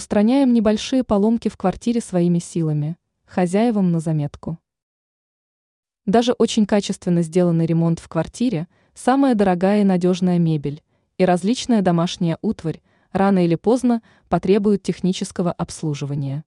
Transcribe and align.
Устраняем 0.00 0.54
небольшие 0.54 1.04
поломки 1.04 1.50
в 1.50 1.58
квартире 1.58 2.00
своими 2.00 2.38
силами. 2.38 2.96
Хозяевам 3.26 3.92
на 3.92 4.00
заметку. 4.00 4.56
Даже 6.06 6.32
очень 6.32 6.64
качественно 6.64 7.20
сделанный 7.20 7.66
ремонт 7.66 7.98
в 7.98 8.08
квартире– 8.08 8.66
самая 8.94 9.34
дорогая 9.34 9.82
и 9.82 9.84
надежная 9.84 10.38
мебель, 10.38 10.82
и 11.18 11.26
различная 11.26 11.82
домашняя 11.82 12.38
утварь 12.40 12.80
рано 13.12 13.44
или 13.44 13.56
поздно 13.56 14.00
потребуют 14.30 14.82
технического 14.82 15.52
обслуживания. 15.52 16.44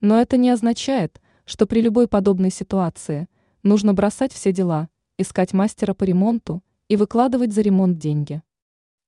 Но 0.00 0.20
это 0.20 0.36
не 0.36 0.50
означает, 0.50 1.20
что 1.46 1.66
при 1.66 1.80
любой 1.80 2.06
подобной 2.06 2.52
ситуации 2.52 3.26
нужно 3.64 3.92
бросать 3.92 4.32
все 4.32 4.52
дела, 4.52 4.88
искать 5.18 5.52
мастера 5.52 5.94
по 5.94 6.04
ремонту 6.04 6.62
и 6.86 6.94
выкладывать 6.94 7.52
за 7.52 7.62
ремонт 7.62 7.98
деньги. 7.98 8.40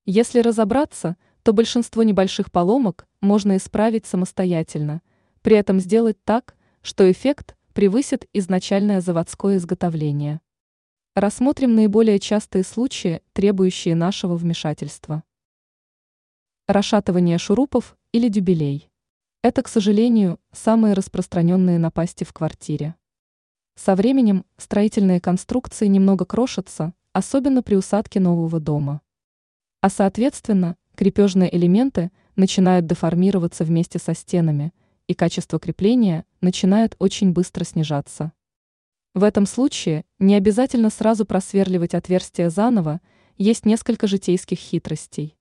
Если 0.07 0.41
разобраться– 0.41 1.17
то 1.43 1.53
большинство 1.53 2.03
небольших 2.03 2.53
поломок 2.53 3.07
можно 3.21 3.57
исправить 3.57 4.07
самостоятельно, 4.07 5.03
при 5.43 5.57
этом 5.57 5.81
сделать 5.81 6.23
так, 6.25 6.57
что 6.83 7.11
эффект 7.11 7.57
превысит 7.73 8.29
изначальное 8.33 9.01
заводское 9.01 9.57
изготовление. 9.57 10.41
Рассмотрим 11.15 11.75
наиболее 11.75 12.19
частые 12.19 12.65
случаи, 12.65 13.23
требующие 13.33 13.95
нашего 13.95 14.37
вмешательства. 14.37 15.25
Расшатывание 16.69 17.39
шурупов 17.39 17.97
или 18.13 18.29
дюбелей. 18.29 18.91
Это, 19.43 19.63
к 19.63 19.69
сожалению, 19.69 20.39
самые 20.53 20.95
распространенные 20.95 21.79
напасти 21.79 22.25
в 22.25 22.33
квартире. 22.33 22.95
Со 23.75 23.95
временем 23.97 24.45
строительные 24.59 25.21
конструкции 25.21 25.87
немного 25.87 26.27
крошатся, 26.27 26.93
особенно 27.13 27.63
при 27.63 27.77
усадке 27.77 28.21
нового 28.21 28.61
дома. 28.61 29.01
А 29.81 29.89
соответственно, 29.89 30.77
крепежные 31.01 31.57
элементы 31.57 32.11
начинают 32.37 32.85
деформироваться 32.87 33.65
вместе 33.65 33.99
со 33.99 34.13
стенами, 34.13 34.75
и 35.07 35.15
качество 35.15 35.59
крепления 35.59 36.27
начинает 36.43 36.95
очень 36.99 37.33
быстро 37.33 37.65
снижаться. 37.65 38.33
В 39.15 39.25
этом 39.25 39.47
случае 39.47 40.05
не 40.19 40.35
обязательно 40.35 40.91
сразу 40.91 41.25
просверливать 41.25 41.95
отверстие 41.95 42.51
заново, 42.51 43.01
есть 43.39 43.65
несколько 43.65 44.07
житейских 44.07 44.59
хитростей. 44.59 45.39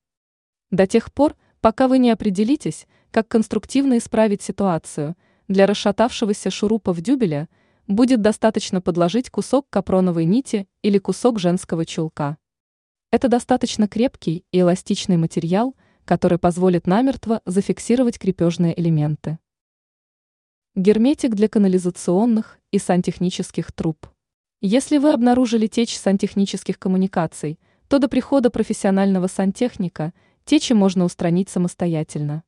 До 0.72 0.88
тех 0.88 1.12
пор, 1.14 1.36
пока 1.60 1.90
вы 1.90 1.98
не 1.98 2.10
определитесь, 2.10 2.88
как 3.12 3.28
конструктивно 3.28 3.98
исправить 3.98 4.42
ситуацию, 4.42 5.18
для 5.50 5.68
расшатавшегося 5.68 6.50
шурупа 6.52 6.94
в 6.94 7.02
дюбеля 7.02 7.50
будет 7.86 8.22
достаточно 8.22 8.80
подложить 8.80 9.30
кусок 9.30 9.68
капроновой 9.70 10.24
нити 10.24 10.70
или 10.84 11.00
кусок 11.00 11.38
женского 11.38 11.86
чулка. 11.86 12.38
Это 13.12 13.28
достаточно 13.28 13.88
крепкий 13.88 14.46
и 14.52 14.60
эластичный 14.60 15.18
материал, 15.18 15.76
который 16.06 16.38
позволит 16.38 16.86
намертво 16.86 17.42
зафиксировать 17.44 18.20
крепежные 18.20 18.80
элементы. 18.80 19.40
Герметик 20.76 21.34
для 21.34 21.50
канализационных 21.50 22.60
и 22.70 22.78
сантехнических 22.78 23.72
труб. 23.72 24.06
Если 24.62 25.00
вы 25.00 25.12
обнаружили 25.12 25.66
течь 25.66 25.98
сантехнических 25.98 26.78
коммуникаций, 26.78 27.60
то 27.88 27.98
до 27.98 28.10
прихода 28.10 28.52
профессионального 28.52 29.26
сантехника 29.26 30.14
течи 30.46 30.74
можно 30.74 31.04
устранить 31.04 31.50
самостоятельно. 31.50 32.44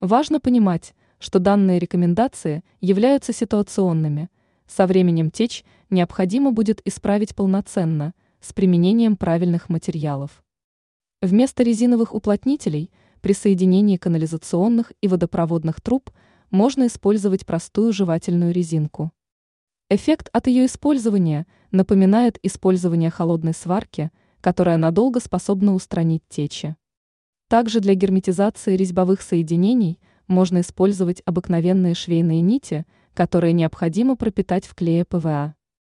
Важно 0.00 0.40
понимать, 0.40 0.94
что 1.20 1.38
данные 1.38 1.78
рекомендации 1.78 2.64
являются 2.80 3.32
ситуационными. 3.32 4.30
Со 4.66 4.88
временем 4.88 5.30
течь 5.30 5.64
необходимо 5.90 6.50
будет 6.50 6.82
исправить 6.84 7.36
полноценно– 7.36 8.14
с 8.46 8.52
применением 8.52 9.16
правильных 9.16 9.68
материалов. 9.68 10.44
Вместо 11.20 11.64
резиновых 11.64 12.14
уплотнителей 12.14 12.92
при 13.20 13.32
соединении 13.32 13.96
канализационных 13.96 14.92
и 15.00 15.08
водопроводных 15.08 15.80
труб 15.80 16.10
можно 16.52 16.86
использовать 16.86 17.44
простую 17.44 17.92
жевательную 17.92 18.52
резинку. 18.52 19.10
Эффект 19.90 20.28
от 20.32 20.46
ее 20.46 20.66
использования 20.66 21.48
напоминает 21.72 22.38
использование 22.44 23.10
холодной 23.10 23.52
сварки, 23.52 24.12
которая 24.40 24.76
надолго 24.76 25.18
способна 25.18 25.74
устранить 25.74 26.22
течи. 26.28 26.76
Также 27.48 27.80
для 27.80 27.94
герметизации 27.94 28.76
резьбовых 28.76 29.22
соединений 29.22 29.98
можно 30.28 30.60
использовать 30.60 31.20
обыкновенные 31.24 31.94
швейные 31.94 32.42
нити, 32.42 32.86
которые 33.12 33.52
необходимо 33.54 34.14
пропитать 34.14 34.66
в 34.66 34.76
клее 34.76 35.04
ПВА. 35.04 35.56